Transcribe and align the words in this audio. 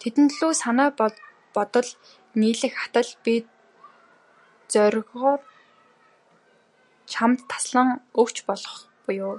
Тэдэн 0.00 0.26
лүгээ 0.36 0.58
санаа 0.62 0.90
бодол 1.54 1.90
нийлэх 2.40 2.74
атал, 2.84 3.08
би 3.24 3.32
зоригоор 4.72 5.40
чамд 7.12 7.38
таслан 7.50 7.88
өгч 8.20 8.36
болох 8.48 8.76
буюу. 9.02 9.36